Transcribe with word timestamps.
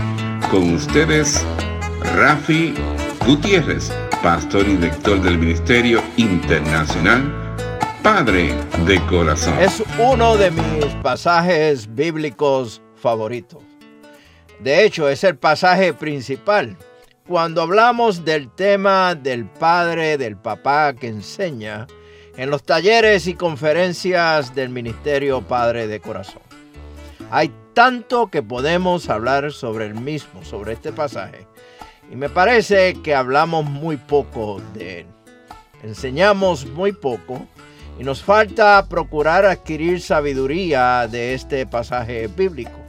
Con 0.50 0.74
ustedes, 0.74 1.44
Rafi 2.14 2.74
Gutiérrez, 3.27 3.92
pastor 4.22 4.66
y 4.69 4.77
director 4.77 5.20
del 5.22 5.38
Ministerio 5.38 6.02
Internacional 6.16 7.56
Padre 8.02 8.54
de 8.86 9.00
Corazón. 9.06 9.58
Es 9.60 9.82
uno 9.98 10.36
de 10.36 10.50
mis 10.50 10.86
pasajes 11.02 11.94
bíblicos 11.94 12.82
favoritos. 12.97 13.62
De 14.60 14.84
hecho, 14.84 15.08
es 15.08 15.24
el 15.24 15.36
pasaje 15.36 15.94
principal. 15.94 16.76
Cuando 17.27 17.62
hablamos 17.62 18.27
del 18.27 18.50
tema 18.50 19.14
del 19.14 19.47
padre, 19.47 20.19
del 20.19 20.36
papá 20.36 20.92
que 20.92 21.08
enseña 21.08 21.86
en 22.36 22.50
los 22.50 22.62
talleres 22.64 23.27
y 23.27 23.33
conferencias 23.33 24.55
del 24.55 24.69
Ministerio 24.69 25.41
Padre 25.41 25.86
de 25.86 26.00
Corazón. 26.00 26.42
Hay 27.31 27.50
tanto 27.72 28.27
que 28.27 28.42
podemos 28.42 29.08
hablar 29.08 29.53
sobre 29.53 29.86
el 29.86 29.94
mismo, 29.94 30.44
sobre 30.44 30.75
este 30.75 30.92
pasaje. 30.92 31.47
Y 32.12 32.16
me 32.16 32.28
parece 32.28 32.92
que 33.03 33.14
hablamos 33.14 33.64
muy 33.64 33.97
poco 33.97 34.61
de 34.75 35.00
él. 35.00 35.06
Enseñamos 35.83 36.66
muy 36.66 36.92
poco 36.92 37.47
y 37.98 38.05
nos 38.05 38.22
falta 38.22 38.86
procurar 38.86 39.47
adquirir 39.47 40.03
sabiduría 40.03 41.09
de 41.09 41.33
este 41.33 41.64
pasaje 41.64 42.27
bíblico. 42.27 42.84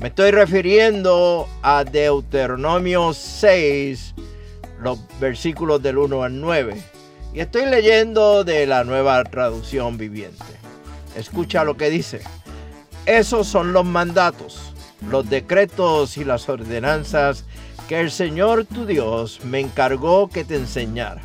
Me 0.00 0.08
estoy 0.08 0.30
refiriendo 0.30 1.48
a 1.60 1.82
Deuteronomio 1.82 3.12
6, 3.12 4.14
los 4.80 5.00
versículos 5.18 5.82
del 5.82 5.98
1 5.98 6.22
al 6.22 6.40
9. 6.40 6.80
Y 7.34 7.40
estoy 7.40 7.66
leyendo 7.66 8.44
de 8.44 8.64
la 8.68 8.84
nueva 8.84 9.24
traducción 9.24 9.98
viviente. 9.98 10.44
Escucha 11.16 11.64
lo 11.64 11.76
que 11.76 11.90
dice. 11.90 12.20
Esos 13.06 13.48
son 13.48 13.72
los 13.72 13.84
mandatos, 13.84 14.72
los 15.10 15.28
decretos 15.28 16.16
y 16.16 16.24
las 16.24 16.48
ordenanzas 16.48 17.44
que 17.88 17.98
el 17.98 18.12
Señor 18.12 18.66
tu 18.66 18.86
Dios 18.86 19.40
me 19.44 19.58
encargó 19.58 20.28
que 20.28 20.44
te 20.44 20.54
enseñara. 20.54 21.22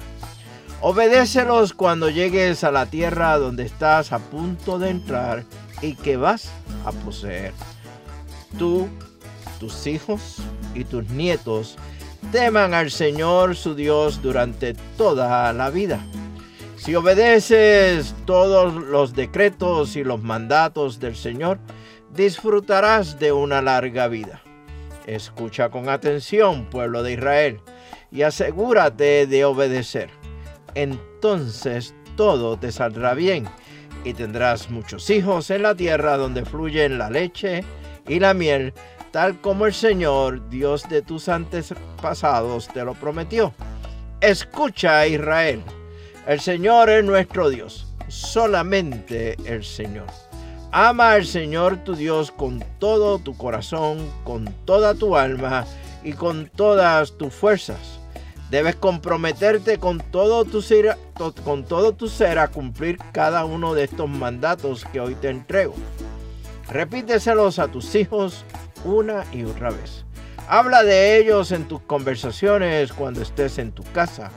Obedécelos 0.82 1.74
cuando 1.74 2.10
llegues 2.10 2.64
a 2.64 2.72
la 2.72 2.88
tierra 2.88 3.38
donde 3.38 3.66
estás 3.66 4.12
a 4.12 4.18
punto 4.18 4.80
de 4.80 4.90
entrar 4.90 5.44
y 5.84 5.94
que 5.94 6.18
vas 6.18 6.50
a 6.86 6.92
poseer 6.92 7.54
tú, 8.58 8.88
tus 9.60 9.88
hijos 9.88 10.38
y 10.74 10.84
tus 10.84 11.10
nietos 11.10 11.78
teman 12.32 12.74
al 12.74 12.92
Señor 12.92 13.56
su 13.56 13.76
Dios 13.76 14.22
durante 14.22 14.74
toda 14.98 15.52
la 15.54 15.70
vida. 15.70 16.04
Si 16.78 16.96
obedeces 16.96 18.16
todos 18.26 18.74
los 18.74 19.14
decretos 19.14 19.96
y 19.96 20.04
los 20.04 20.22
mandatos 20.22 21.00
del 21.00 21.16
Señor, 21.16 21.60
disfrutarás 22.14 23.20
de 23.20 23.32
una 23.32 23.62
larga 23.62 24.08
vida. 24.08 24.42
Escucha 25.06 25.70
con 25.70 25.90
atención, 25.90 26.66
pueblo 26.70 27.04
de 27.04 27.14
Israel, 27.14 27.62
y 28.12 28.24
asegúrate 28.24 29.28
de 29.28 29.46
obedecer. 29.46 30.10
Entonces 30.76 31.94
todo 32.16 32.58
te 32.58 32.72
saldrá 32.72 33.14
bien 33.14 33.46
y 34.04 34.14
tendrás 34.14 34.70
muchos 34.70 35.10
hijos 35.10 35.50
en 35.50 35.64
la 35.64 35.76
tierra 35.76 36.18
donde 36.18 36.46
fluyen 36.46 36.98
la 36.98 37.10
leche 37.10 37.64
y 38.08 38.20
la 38.20 38.34
miel, 38.34 38.74
tal 39.12 39.40
como 39.42 39.66
el 39.66 39.74
Señor, 39.74 40.50
Dios 40.50 40.88
de 40.90 41.02
tus 41.02 41.30
antepasados, 41.30 42.68
te 42.68 42.84
lo 42.84 42.94
prometió. 42.94 43.54
Escucha, 44.22 45.06
Israel, 45.08 45.62
el 46.28 46.40
Señor 46.40 46.90
es 46.90 47.04
nuestro 47.04 47.50
Dios, 47.50 47.88
solamente 48.08 49.36
el 49.46 49.64
Señor. 49.64 50.08
Ama 50.72 51.12
al 51.12 51.26
Señor 51.26 51.84
tu 51.84 51.96
Dios 51.96 52.32
con 52.32 52.64
todo 52.80 53.20
tu 53.20 53.38
corazón, 53.38 54.10
con 54.24 54.46
toda 54.66 54.96
tu 54.96 55.16
alma 55.16 55.66
y 56.04 56.14
con 56.14 56.48
todas 56.48 57.18
tus 57.18 57.34
fuerzas. 57.34 58.00
Debes 58.50 58.76
comprometerte 58.76 59.78
con 59.78 60.00
todo, 60.00 60.46
tu 60.46 60.62
ser, 60.62 60.98
con 61.44 61.64
todo 61.64 61.94
tu 61.94 62.08
ser 62.08 62.40
a 62.40 62.48
cumplir 62.48 62.98
cada 63.12 63.46
uno 63.46 63.74
de 63.74 63.84
estos 63.84 64.10
mandatos 64.10 64.86
que 64.86 65.00
hoy 65.00 65.16
te 65.16 65.30
entrego. 65.30 65.76
Repíteselos 66.70 67.60
a 67.60 67.68
tus 67.68 67.94
hijos 67.96 68.46
una 68.86 69.26
y 69.32 69.44
otra 69.44 69.70
vez. 69.70 70.06
Habla 70.48 70.84
de 70.84 71.18
ellos 71.18 71.52
en 71.52 71.68
tus 71.68 71.82
conversaciones 71.82 72.92
cuando 72.92 73.22
estés 73.22 73.58
en 73.58 73.72
tu 73.72 73.84
casa 73.94 74.32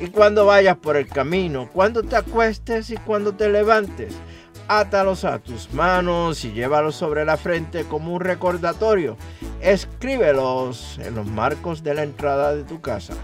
y 0.00 0.08
cuando 0.08 0.46
vayas 0.46 0.76
por 0.76 0.96
el 0.96 1.06
camino, 1.06 1.68
cuando 1.72 2.02
te 2.02 2.16
acuestes 2.16 2.90
y 2.90 2.96
cuando 2.96 3.34
te 3.34 3.48
levantes. 3.48 4.14
Átalos 4.68 5.24
a 5.24 5.38
tus 5.38 5.72
manos 5.72 6.44
y 6.44 6.52
llévalos 6.52 6.94
sobre 6.94 7.24
la 7.24 7.36
frente 7.36 7.84
como 7.84 8.14
un 8.14 8.20
recordatorio. 8.20 9.16
Escríbelos 9.60 10.98
en 10.98 11.14
los 11.14 11.26
marcos 11.26 11.82
de 11.82 11.94
la 11.94 12.02
entrada 12.04 12.54
de 12.54 12.64
tu 12.64 12.80
casa 12.80 13.14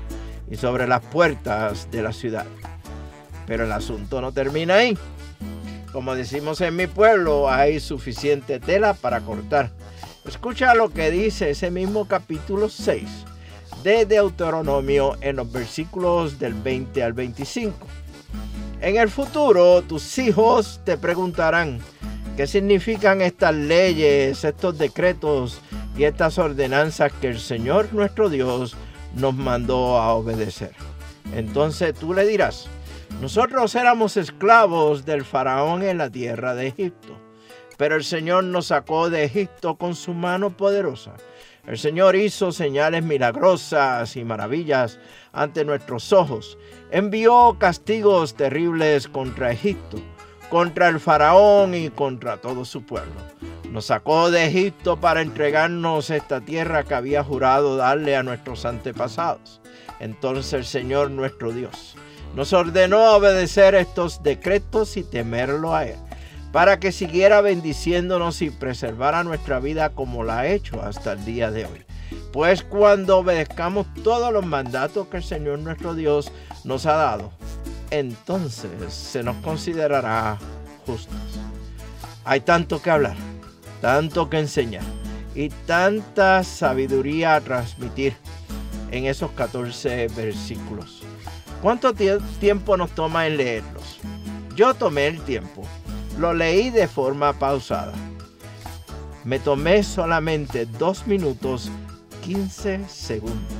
y 0.50 0.56
sobre 0.56 0.86
las 0.86 1.00
puertas 1.00 1.90
de 1.90 2.02
la 2.02 2.12
ciudad. 2.12 2.46
Pero 3.46 3.64
el 3.64 3.72
asunto 3.72 4.20
no 4.20 4.32
termina 4.32 4.74
ahí. 4.74 4.96
Como 5.98 6.14
decimos 6.14 6.60
en 6.60 6.76
mi 6.76 6.86
pueblo, 6.86 7.50
hay 7.50 7.80
suficiente 7.80 8.60
tela 8.60 8.94
para 8.94 9.20
cortar. 9.22 9.72
Escucha 10.24 10.72
lo 10.76 10.90
que 10.90 11.10
dice 11.10 11.50
ese 11.50 11.72
mismo 11.72 12.06
capítulo 12.06 12.68
6 12.68 13.02
de 13.82 14.06
Deuteronomio 14.06 15.16
en 15.20 15.34
los 15.34 15.50
versículos 15.50 16.38
del 16.38 16.54
20 16.54 17.02
al 17.02 17.14
25. 17.14 17.84
En 18.80 18.96
el 18.96 19.10
futuro 19.10 19.82
tus 19.82 20.18
hijos 20.18 20.80
te 20.84 20.96
preguntarán 20.96 21.80
qué 22.36 22.46
significan 22.46 23.20
estas 23.20 23.56
leyes, 23.56 24.44
estos 24.44 24.78
decretos 24.78 25.60
y 25.96 26.04
estas 26.04 26.38
ordenanzas 26.38 27.10
que 27.20 27.26
el 27.26 27.40
Señor 27.40 27.92
nuestro 27.92 28.28
Dios 28.28 28.76
nos 29.16 29.34
mandó 29.34 29.98
a 29.98 30.14
obedecer. 30.14 30.70
Entonces 31.34 31.92
tú 31.92 32.14
le 32.14 32.24
dirás, 32.24 32.68
nosotros 33.20 33.74
éramos 33.74 34.16
esclavos 34.16 35.04
del 35.04 35.24
faraón 35.24 35.82
en 35.82 35.98
la 35.98 36.08
tierra 36.08 36.54
de 36.54 36.68
Egipto, 36.68 37.18
pero 37.76 37.96
el 37.96 38.04
Señor 38.04 38.44
nos 38.44 38.66
sacó 38.66 39.10
de 39.10 39.24
Egipto 39.24 39.76
con 39.76 39.96
su 39.96 40.14
mano 40.14 40.56
poderosa. 40.56 41.14
El 41.66 41.78
Señor 41.78 42.14
hizo 42.14 42.52
señales 42.52 43.02
milagrosas 43.02 44.14
y 44.16 44.22
maravillas 44.22 45.00
ante 45.32 45.64
nuestros 45.64 46.12
ojos. 46.12 46.58
Envió 46.92 47.56
castigos 47.58 48.34
terribles 48.36 49.08
contra 49.08 49.50
Egipto, 49.50 49.98
contra 50.48 50.88
el 50.88 51.00
faraón 51.00 51.74
y 51.74 51.90
contra 51.90 52.36
todo 52.36 52.64
su 52.64 52.84
pueblo. 52.84 53.20
Nos 53.72 53.86
sacó 53.86 54.30
de 54.30 54.46
Egipto 54.46 54.96
para 54.96 55.22
entregarnos 55.22 56.10
esta 56.10 56.40
tierra 56.40 56.84
que 56.84 56.94
había 56.94 57.24
jurado 57.24 57.76
darle 57.76 58.16
a 58.16 58.22
nuestros 58.22 58.64
antepasados. 58.64 59.60
Entonces 59.98 60.52
el 60.52 60.64
Señor 60.64 61.10
nuestro 61.10 61.50
Dios 61.50 61.96
nos 62.34 62.52
ordenó 62.52 63.16
obedecer 63.16 63.74
estos 63.74 64.22
decretos 64.22 64.96
y 64.96 65.02
temerlo 65.02 65.74
a 65.74 65.86
Él, 65.86 65.96
para 66.52 66.78
que 66.78 66.92
siguiera 66.92 67.40
bendiciéndonos 67.40 68.42
y 68.42 68.50
preservara 68.50 69.24
nuestra 69.24 69.60
vida 69.60 69.90
como 69.90 70.24
la 70.24 70.40
ha 70.40 70.46
hecho 70.46 70.82
hasta 70.82 71.12
el 71.12 71.24
día 71.24 71.50
de 71.50 71.66
hoy. 71.66 71.84
Pues 72.32 72.62
cuando 72.62 73.18
obedezcamos 73.18 73.86
todos 74.02 74.32
los 74.32 74.46
mandatos 74.46 75.08
que 75.08 75.18
el 75.18 75.24
Señor 75.24 75.58
nuestro 75.58 75.94
Dios 75.94 76.32
nos 76.64 76.86
ha 76.86 76.94
dado, 76.94 77.32
entonces 77.90 78.92
se 78.92 79.22
nos 79.22 79.36
considerará 79.36 80.38
justos. 80.86 81.16
Hay 82.24 82.40
tanto 82.40 82.80
que 82.82 82.90
hablar, 82.90 83.16
tanto 83.80 84.28
que 84.28 84.38
enseñar 84.38 84.84
y 85.34 85.48
tanta 85.48 86.42
sabiduría 86.44 87.36
a 87.36 87.40
transmitir 87.40 88.16
en 88.90 89.06
esos 89.06 89.30
14 89.32 90.08
versículos. 90.08 91.02
¿Cuánto 91.62 91.92
tiempo 91.92 92.76
nos 92.76 92.90
toma 92.92 93.26
en 93.26 93.36
leerlos? 93.36 93.98
Yo 94.54 94.74
tomé 94.74 95.08
el 95.08 95.20
tiempo. 95.22 95.62
Lo 96.16 96.32
leí 96.32 96.70
de 96.70 96.86
forma 96.86 97.32
pausada. 97.32 97.94
Me 99.24 99.40
tomé 99.40 99.82
solamente 99.82 100.66
2 100.66 101.06
minutos 101.08 101.70
15 102.24 102.88
segundos. 102.88 103.52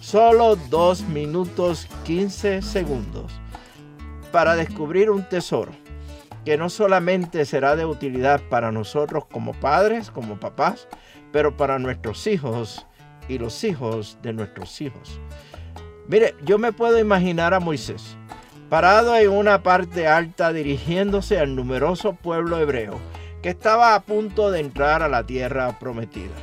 Solo 0.00 0.56
2 0.56 1.02
minutos 1.08 1.88
15 2.04 2.60
segundos 2.60 3.32
para 4.30 4.54
descubrir 4.54 5.08
un 5.08 5.26
tesoro 5.26 5.72
que 6.44 6.58
no 6.58 6.68
solamente 6.68 7.46
será 7.46 7.74
de 7.74 7.86
utilidad 7.86 8.42
para 8.50 8.70
nosotros 8.70 9.24
como 9.32 9.54
padres, 9.54 10.10
como 10.10 10.38
papás, 10.38 10.88
pero 11.32 11.56
para 11.56 11.78
nuestros 11.78 12.26
hijos 12.26 12.86
y 13.28 13.38
los 13.38 13.64
hijos 13.64 14.18
de 14.22 14.34
nuestros 14.34 14.78
hijos. 14.82 15.18
Mire, 16.06 16.34
yo 16.44 16.58
me 16.58 16.72
puedo 16.72 16.98
imaginar 16.98 17.54
a 17.54 17.60
Moisés 17.60 18.16
parado 18.68 19.16
en 19.16 19.30
una 19.30 19.62
parte 19.62 20.06
alta 20.08 20.52
dirigiéndose 20.52 21.38
al 21.38 21.54
numeroso 21.54 22.14
pueblo 22.14 22.58
hebreo 22.58 22.98
que 23.42 23.50
estaba 23.50 23.94
a 23.94 24.00
punto 24.00 24.50
de 24.50 24.60
entrar 24.60 25.02
a 25.02 25.08
la 25.08 25.24
tierra 25.24 25.78
prometida. 25.78 26.34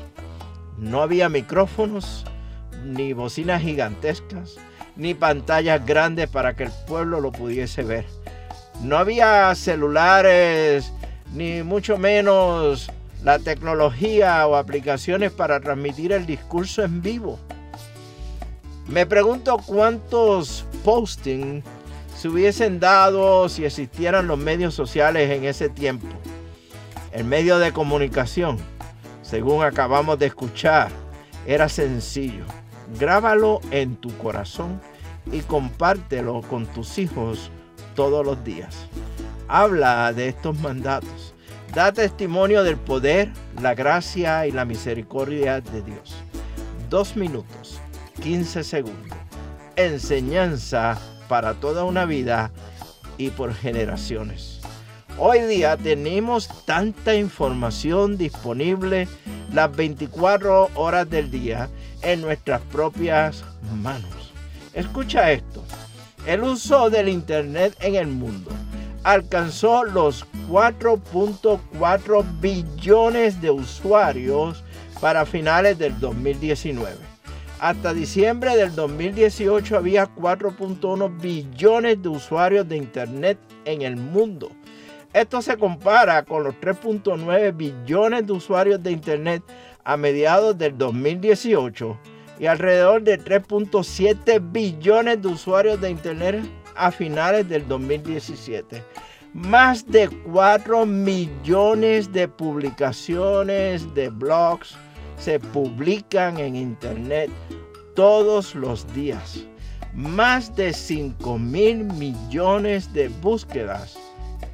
No 0.78 1.02
había 1.02 1.30
micrófonos, 1.30 2.26
ni 2.86 3.14
bocinas 3.14 3.62
gigantescas, 3.62 4.58
ni 4.96 5.14
pantallas 5.14 5.86
grandes 5.86 6.30
para 6.30 6.56
que 6.56 6.64
el 6.64 6.72
pueblo 6.88 7.20
lo 7.20 7.32
pudiese 7.32 7.84
ver. 7.84 8.06
No 8.82 8.98
había 8.98 9.54
celulares, 9.56 10.92
ni 11.34 11.64
mucho 11.64 11.98
menos 11.98 12.92
la 13.24 13.40
tecnología 13.40 14.46
o 14.48 14.56
aplicaciones 14.56 15.32
para 15.32 15.60
transmitir 15.60 16.12
el 16.12 16.26
discurso 16.26 16.84
en 16.84 17.02
vivo. 17.02 17.40
Me 18.88 19.06
pregunto 19.06 19.58
cuántos 19.66 20.66
postings 20.84 21.64
se 22.18 22.28
hubiesen 22.28 22.80
dado 22.80 23.50
si 23.50 23.66
existieran 23.66 24.28
los 24.28 24.38
medios 24.38 24.74
sociales 24.74 25.30
en 25.32 25.46
ese 25.46 25.70
tiempo. 25.70 26.08
El 27.12 27.24
medio 27.24 27.58
de 27.58 27.74
comunicación, 27.74 28.58
según 29.22 29.64
acabamos 29.64 30.20
de 30.20 30.28
escuchar, 30.28 30.92
era 31.48 31.70
sencillo. 31.70 32.46
Grábalo 33.00 33.62
en 33.72 33.96
tu 33.96 34.16
corazón 34.18 34.82
y 35.32 35.40
compártelo 35.42 36.42
con 36.42 36.66
tus 36.68 36.98
hijos 36.98 37.50
todos 37.96 38.26
los 38.26 38.44
días. 38.44 38.76
Habla 39.48 40.14
de 40.14 40.30
estos 40.30 40.60
mandatos. 40.60 41.34
Da 41.74 41.94
testimonio 41.94 42.64
del 42.64 42.78
poder, 42.78 43.32
la 43.62 43.74
gracia 43.74 44.46
y 44.46 44.52
la 44.52 44.66
misericordia 44.66 45.62
de 45.62 45.82
Dios. 45.82 46.16
Dos 46.90 47.16
minutos, 47.16 47.80
15 48.22 48.64
segundos. 48.64 49.18
Enseñanza 49.76 50.98
para 51.28 51.56
toda 51.56 51.84
una 51.84 52.06
vida 52.06 52.52
y 53.18 53.30
por 53.32 53.54
generaciones. 53.54 54.62
Hoy 55.18 55.42
día 55.42 55.76
tenemos 55.76 56.48
tanta 56.66 57.16
información 57.16 58.18
disponible 58.18 59.08
las 59.52 59.76
24 59.76 60.70
horas 60.76 61.10
del 61.10 61.30
día 61.30 61.70
en 62.02 62.22
nuestras 62.22 62.62
propias 62.62 63.44
manos. 63.82 64.32
Escucha 64.74 65.32
esto. 65.32 65.64
El 66.26 66.44
uso 66.44 66.90
del 66.90 67.10
Internet 67.10 67.76
en 67.82 67.96
el 67.96 68.08
mundo 68.08 68.52
alcanzó 69.04 69.84
los 69.84 70.26
4.4 70.50 72.26
billones 72.40 73.42
de 73.42 73.50
usuarios 73.50 74.64
para 75.00 75.26
finales 75.26 75.80
del 75.80 76.00
2019. 76.00 77.11
Hasta 77.62 77.94
diciembre 77.94 78.56
del 78.56 78.74
2018 78.74 79.78
había 79.78 80.08
4.1 80.16 81.22
billones 81.22 82.02
de 82.02 82.10
usuarios 82.10 82.68
de 82.68 82.76
Internet 82.76 83.38
en 83.66 83.84
el 83.84 83.98
mundo. 83.98 84.50
Esto 85.14 85.44
se 85.44 85.58
compara 85.58 86.24
con 86.24 86.44
los 86.44 86.56
3.9 86.56 87.56
billones 87.56 88.26
de 88.26 88.34
usuarios 88.34 88.82
de 88.82 88.90
Internet 88.90 89.44
a 89.84 89.96
mediados 89.96 90.58
del 90.58 90.76
2018 90.76 92.00
y 92.40 92.48
alrededor 92.48 93.04
de 93.04 93.20
3.7 93.20 94.42
billones 94.52 95.22
de 95.22 95.28
usuarios 95.28 95.80
de 95.80 95.92
Internet 95.92 96.44
a 96.76 96.90
finales 96.90 97.48
del 97.48 97.68
2017. 97.68 98.84
Más 99.34 99.86
de 99.86 100.10
4 100.10 100.88
millones 100.88 102.12
de 102.12 102.28
publicaciones 102.28 103.94
de 103.94 104.10
blogs 104.10 104.76
se 105.24 105.40
publican 105.40 106.40
en 106.40 106.56
Internet 106.56 107.30
todos 107.96 108.56
los 108.56 108.92
días. 108.94 109.46
Más 109.94 110.56
de 110.56 110.74
5 110.74 111.38
mil 111.38 111.84
millones 111.84 112.92
de 112.94 113.10
búsquedas 113.10 113.98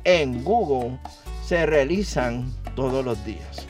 en 0.03 0.43
Google 0.43 0.99
se 1.45 1.65
realizan 1.65 2.51
todos 2.75 3.05
los 3.05 3.23
días. 3.25 3.67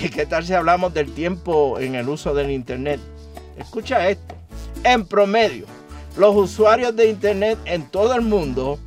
¿Y 0.00 0.08
qué 0.08 0.24
tal 0.26 0.44
si 0.44 0.54
hablamos 0.54 0.94
del 0.94 1.12
tiempo 1.12 1.78
en 1.78 1.94
el 1.96 2.08
uso 2.08 2.34
del 2.34 2.50
Internet? 2.50 3.00
Escucha 3.58 4.08
esto. 4.08 4.34
En 4.84 5.06
promedio, 5.06 5.66
los 6.16 6.34
usuarios 6.34 6.96
de 6.96 7.10
Internet 7.10 7.58
en 7.66 7.86
todo 7.90 8.14
el 8.14 8.22
mundo 8.22 8.78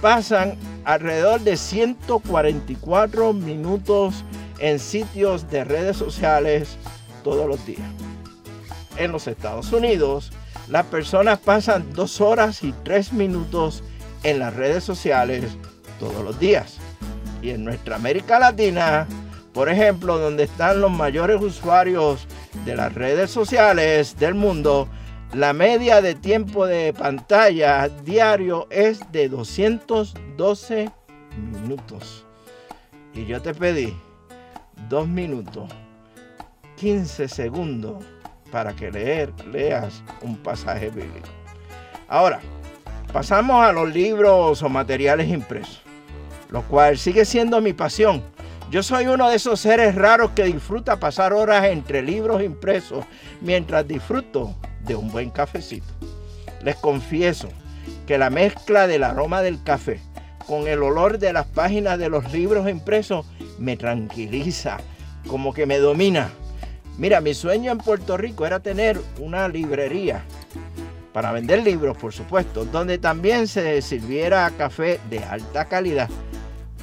pasan 0.00 0.56
alrededor 0.84 1.40
de 1.40 1.56
144 1.56 3.32
minutos 3.32 4.24
en 4.58 4.78
sitios 4.78 5.50
de 5.50 5.64
redes 5.64 5.96
sociales 5.96 6.76
todos 7.24 7.46
los 7.46 7.64
días. 7.66 7.88
En 8.96 9.12
los 9.12 9.26
Estados 9.26 9.72
Unidos, 9.72 10.32
las 10.68 10.86
personas 10.86 11.38
pasan 11.38 11.92
2 11.92 12.20
horas 12.20 12.62
y 12.62 12.72
3 12.84 13.12
minutos 13.12 13.82
en 14.22 14.38
las 14.38 14.54
redes 14.54 14.84
sociales 14.84 15.56
todos 15.98 16.24
los 16.24 16.38
días. 16.38 16.78
Y 17.42 17.50
en 17.50 17.64
nuestra 17.64 17.96
América 17.96 18.38
Latina, 18.38 19.06
por 19.52 19.68
ejemplo, 19.68 20.18
donde 20.18 20.44
están 20.44 20.80
los 20.80 20.90
mayores 20.90 21.40
usuarios 21.40 22.26
de 22.64 22.76
las 22.76 22.92
redes 22.94 23.30
sociales 23.30 24.18
del 24.18 24.34
mundo, 24.34 24.88
la 25.32 25.52
media 25.52 26.00
de 26.00 26.14
tiempo 26.14 26.66
de 26.66 26.92
pantalla 26.92 27.88
diario 27.88 28.66
es 28.70 29.00
de 29.12 29.28
212 29.28 30.90
minutos. 31.36 32.24
Y 33.14 33.26
yo 33.26 33.40
te 33.40 33.54
pedí 33.54 33.94
dos 34.88 35.08
minutos, 35.08 35.70
15 36.76 37.28
segundos 37.28 38.04
para 38.50 38.74
que 38.74 38.90
leer, 38.90 39.32
leas 39.46 40.02
un 40.22 40.36
pasaje 40.36 40.90
bíblico. 40.90 41.28
Ahora, 42.08 42.40
pasamos 43.12 43.64
a 43.64 43.72
los 43.72 43.92
libros 43.92 44.62
o 44.62 44.68
materiales 44.68 45.28
impresos, 45.28 45.82
lo 46.50 46.62
cual 46.62 46.98
sigue 46.98 47.24
siendo 47.24 47.60
mi 47.60 47.72
pasión 47.72 48.22
yo 48.70 48.82
soy 48.82 49.06
uno 49.06 49.30
de 49.30 49.36
esos 49.36 49.60
seres 49.60 49.94
raros 49.94 50.32
que 50.32 50.44
disfruta 50.44 51.00
pasar 51.00 51.32
horas 51.32 51.64
entre 51.64 52.02
libros 52.02 52.42
impresos 52.42 53.06
mientras 53.40 53.88
disfruto 53.88 54.54
de 54.84 54.94
un 54.94 55.10
buen 55.10 55.30
cafecito. 55.30 55.86
Les 56.62 56.76
confieso 56.76 57.48
que 58.06 58.18
la 58.18 58.28
mezcla 58.28 58.86
del 58.86 59.04
aroma 59.04 59.40
del 59.40 59.62
café 59.62 60.02
con 60.48 60.66
el 60.66 60.82
olor 60.82 61.18
de 61.18 61.32
las 61.34 61.46
páginas 61.46 61.98
de 61.98 62.08
los 62.08 62.32
libros 62.32 62.68
impresos 62.68 63.26
me 63.58 63.76
tranquiliza, 63.76 64.78
como 65.28 65.52
que 65.52 65.66
me 65.66 65.78
domina. 65.78 66.30
Mira, 66.96 67.20
mi 67.20 67.34
sueño 67.34 67.70
en 67.70 67.78
Puerto 67.78 68.16
Rico 68.16 68.46
era 68.46 68.58
tener 68.58 68.98
una 69.20 69.46
librería 69.46 70.24
para 71.12 71.32
vender 71.32 71.62
libros, 71.62 71.98
por 71.98 72.14
supuesto, 72.14 72.64
donde 72.64 72.96
también 72.96 73.46
se 73.46 73.82
sirviera 73.82 74.50
café 74.56 74.98
de 75.10 75.18
alta 75.18 75.66
calidad 75.66 76.08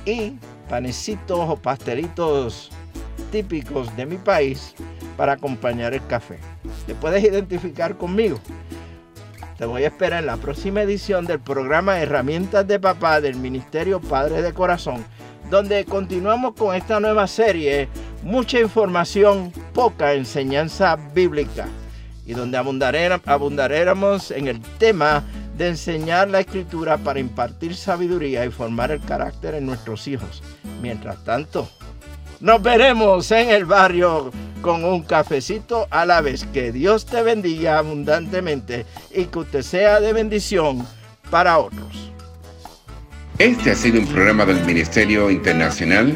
y 0.05 0.33
panecitos 0.69 1.39
o 1.49 1.55
pastelitos 1.55 2.69
típicos 3.31 3.95
de 3.97 4.05
mi 4.05 4.17
país 4.17 4.75
para 5.17 5.33
acompañar 5.33 5.93
el 5.95 6.05
café. 6.05 6.37
Te 6.85 6.93
puedes 6.93 7.23
identificar 7.23 7.97
conmigo. 7.97 8.39
Te 9.57 9.65
voy 9.65 9.85
a 9.85 9.87
esperar 9.87 10.19
en 10.19 10.25
la 10.25 10.35
próxima 10.35 10.81
edición 10.81 11.25
del 11.25 11.39
programa 11.39 12.01
Herramientas 12.01 12.67
de 12.67 12.77
Papá 12.77 13.21
del 13.21 13.37
Ministerio 13.37 14.01
Padre 14.01 14.41
de 14.41 14.53
Corazón, 14.53 15.05
donde 15.49 15.85
continuamos 15.85 16.55
con 16.55 16.75
esta 16.75 16.99
nueva 16.99 17.25
serie, 17.25 17.87
mucha 18.21 18.59
información, 18.59 19.53
poca 19.73 20.11
enseñanza 20.11 20.97
bíblica, 21.13 21.67
y 22.25 22.33
donde 22.33 22.57
abundaremos 22.57 24.31
en 24.31 24.47
el 24.49 24.59
tema 24.77 25.23
de 25.57 25.69
enseñar 25.69 26.27
la 26.27 26.41
escritura 26.41 26.97
para 26.97 27.21
impartir 27.21 27.75
sabiduría 27.75 28.45
y 28.45 28.51
formar 28.51 28.91
el 28.91 28.99
carácter 28.99 29.55
en 29.55 29.67
nuestros 29.67 30.05
hijos. 30.09 30.43
Mientras 30.81 31.23
tanto, 31.23 31.69
nos 32.39 32.61
veremos 32.61 33.31
en 33.31 33.49
el 33.49 33.65
barrio 33.65 34.31
con 34.61 34.83
un 34.83 35.03
cafecito 35.03 35.87
a 35.89 36.05
la 36.05 36.21
vez. 36.21 36.45
Que 36.53 36.71
Dios 36.71 37.05
te 37.05 37.21
bendiga 37.21 37.77
abundantemente 37.77 38.85
y 39.13 39.25
que 39.25 39.39
usted 39.39 39.61
sea 39.61 39.99
de 39.99 40.13
bendición 40.13 40.85
para 41.29 41.57
otros. 41.57 42.11
Este 43.37 43.71
ha 43.71 43.75
sido 43.75 43.99
un 43.99 44.07
programa 44.07 44.45
del 44.45 44.63
Ministerio 44.65 45.29
Internacional 45.29 46.15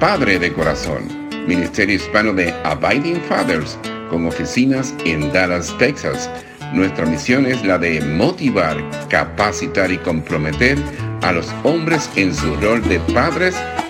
Padre 0.00 0.38
de 0.38 0.52
Corazón, 0.52 1.08
Ministerio 1.46 1.94
Hispano 1.94 2.34
de 2.34 2.52
Abiding 2.64 3.20
Fathers, 3.22 3.78
con 4.10 4.26
oficinas 4.26 4.92
en 5.04 5.32
Dallas, 5.32 5.74
Texas. 5.78 6.28
Nuestra 6.74 7.06
misión 7.06 7.46
es 7.46 7.64
la 7.64 7.78
de 7.78 8.00
motivar, 8.00 8.76
capacitar 9.08 9.90
y 9.90 9.98
comprometer 9.98 10.76
a 11.22 11.32
los 11.32 11.48
hombres 11.62 12.10
en 12.16 12.34
su 12.34 12.56
rol 12.56 12.86
de 12.88 12.98
padres 13.14 13.56